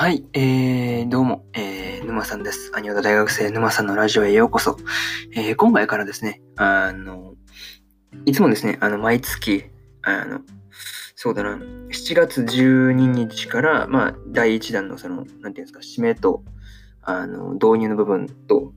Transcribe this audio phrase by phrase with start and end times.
[0.00, 2.70] はい、えー、どうも、えー、沼さんです。
[2.76, 4.76] アニオタ大学生沼さんのラジオへようこそ。
[5.34, 7.34] えー、今回からですね、あの、
[8.24, 9.64] いつもですね、あの、毎月、
[10.02, 10.42] あの、
[11.16, 16.44] そうだな、7月12日から、まあ、第1弾のその、なんていうんですか、締めと、
[17.02, 18.72] あの、導入の部分と、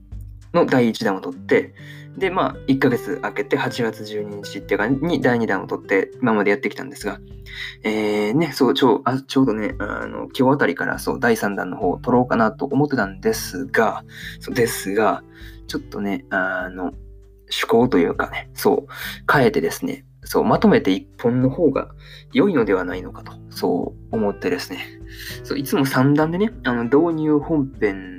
[0.52, 1.72] の第1弾を取って、
[2.16, 7.20] で、まあ、1ヶ月空けて8月12日っていうかに第2弾を取って今までやってきたんですが、
[7.82, 14.04] えー、ね、そう、ちょうあちょうどね、あの、今日あたりからそう、第3弾の方を取ろうかなと思ってたんですが、
[14.40, 15.22] そうですが、
[15.68, 16.92] ちょっとね、あの、
[17.52, 21.88] 趣向というかね、そう、変えてですね、そう、まとめて1本の方が
[22.32, 24.78] 良いのではないのかと、そう思ってですね、
[25.44, 28.11] そう、いつも3段でね、あの、導入本編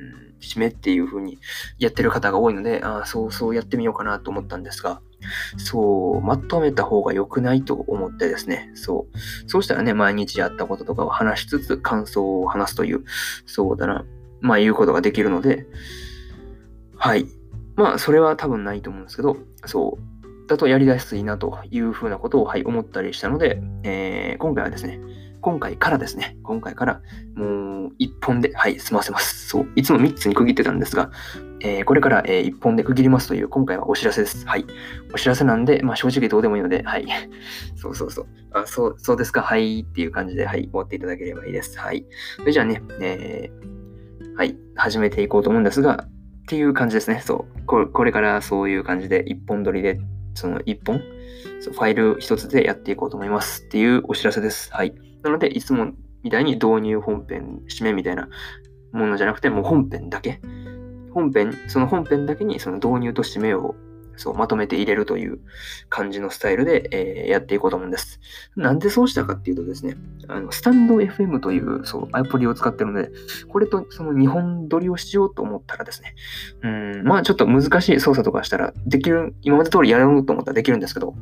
[0.44, 1.40] 締めっていう風に
[1.80, 5.02] やってる方が多いので、ああ、そうそうやってみようかなと思ったんですが、
[5.58, 9.50] そう、まとめた方が良くないと思ってですね、そう。
[9.50, 13.04] そうしたらね、毎日やったこととかを話しつつ感想を話すという、
[13.46, 14.06] そうだな、
[14.42, 15.66] まあ言うことができるので、
[16.98, 17.28] はい。
[17.76, 20.48] まあ、それは多分ないと思うんですけど、そう。
[20.48, 25.00] だとやりやすいなというふうなことを、はい、思ったりしたので、えー、今回はですね、
[25.44, 27.02] 今回からですね、今回から
[27.36, 29.50] もう一本で、はい、済ませます。
[29.50, 31.12] そう、いつも3つに区切ってたんですが、
[31.60, 34.48] えー、これから、え、1本で区切りますという、今回はお知らせです。
[34.48, 34.66] はい。
[35.14, 37.06] お知らせなんで、まあ正直どうでもいいので、はい。
[37.76, 38.26] そうそうそう。
[38.54, 41.78] あ、そう、そうですか、はいっていう感じで、はい、終わっていただければいいです。
[41.78, 42.06] はい。
[42.38, 47.22] それじゃあね、えー、はい、始めていこうと思うんですが、っていう感じですね。
[47.22, 47.66] そう。
[47.66, 50.00] これからそういう感じで、1本撮りで、
[50.36, 51.02] その1本、
[51.72, 54.72] ファイル一つでやっていこうと思いますっていうお知らせです。
[54.74, 54.94] はい。
[55.24, 55.94] なので、いつも
[56.24, 58.28] みたいに導入本編、締めみたいな
[58.92, 60.42] ものじゃなくて、もう本編だけ。
[61.14, 63.76] 本編、その本編だけにその導入と締めを
[64.18, 65.40] そうまとめて入れるという
[65.90, 68.20] 感じのスタイルで、えー、やっていこうと思うんです。
[68.56, 69.96] なんでそうしたかっていうとですね、
[70.28, 73.12] あのスタンド FM というそうアプリを使ってるので、
[73.48, 76.16] これとその2本撮りをしようと思ったらですね、
[76.62, 81.16] うん、まあちょっと難しい操作とかしたらできる、今まで通りやろうと思ったらできるんですけど、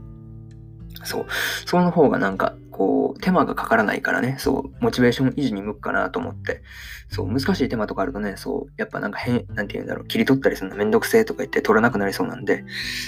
[1.04, 1.26] そう。
[1.66, 6.64] その方がなんか、こう、手間がかからないからね、そう、モチベーション維持に向くかなと思って、
[7.10, 12.64] そう、難しい手間とかあるとね、そう、やっぱなんか変、なんて言うんだろう、切り取ったりするのめんどくせえとか言って取らなくなりそうなんで、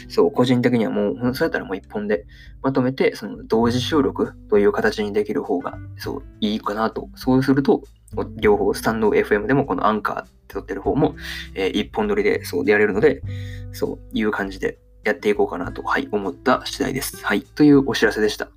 [0.10, 2.28] そう、個人的にはもう、そうやったらもう一本で
[2.62, 7.10] まとめて、その同時収録という形にできる方が、そう、いいかなと。
[7.16, 7.82] そうすると、
[8.36, 11.16] 両方、スタンド FM でもこのアンカーって撮ってる方も、
[11.56, 13.24] えー、一本撮りで、そう、でやれるので、
[13.72, 17.24] そういう感じで、やっていこうかなと、はい、思った次第です。
[17.26, 18.50] はい、というお知らせでした。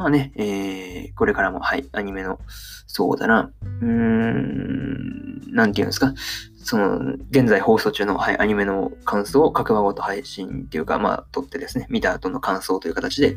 [0.00, 2.38] まあね、えー、これからも、はい、アニメの、
[2.86, 3.52] そうだな、
[3.82, 6.14] うーん、なんていうんですか、
[6.56, 13.36] その、現在放送中の、はい、アニメの感想を各話ごと配信っていうか、まあ、撮ってですね、見た後の感想という形で、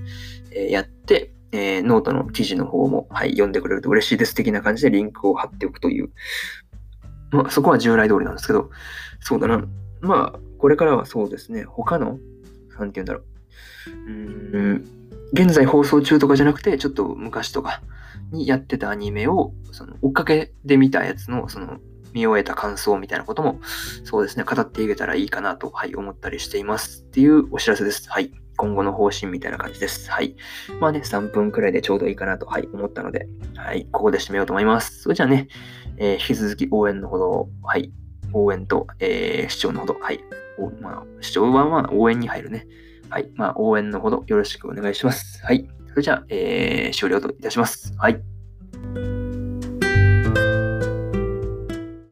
[0.55, 6.11] えー、やって、えー、ノートの記事の方も、はい、読んでくれると嬉しいです的な感じでリンクを貼っておくという、
[7.31, 8.69] まあ、そこは従来通りなんですけど、
[9.19, 9.65] そうだな、
[9.99, 12.19] まあ、これからはそうですね、他の、
[12.79, 13.23] なんて言うんだろう。
[13.89, 15.02] うーん、
[15.33, 17.81] 現在放送中とかじゃなくて、ちょっと昔とか
[18.31, 21.79] にやってたアニメを、その追っかけで見たやつの、その、
[22.13, 23.59] 見終えた感想みたいなことも、
[24.03, 28.07] そうですね、語っていけたらいいかなと、はい、思ったりしていますっていうお知らせです。
[28.09, 28.31] はい。
[28.55, 30.11] 今後の方針みたいな感じです。
[30.11, 30.35] はい。
[30.79, 35.01] まあね、3分くらいでちょうどいいかなと、はい、思ったので、はい、ここで締めようと思います。
[35.01, 35.47] それじゃあね、
[35.97, 37.91] えー、引き続き応援のほど、はい、
[38.31, 40.19] 応援と、えー、視聴のほど、はい、
[40.59, 42.67] おまあ、視聴はまあ応援に入るね。
[43.13, 43.29] はい。
[43.35, 45.39] まあ、応援のほどよろしくお願いします。
[45.45, 45.69] はい。
[45.89, 47.93] それじゃあ、えー、終了といたします。
[47.95, 48.19] はい。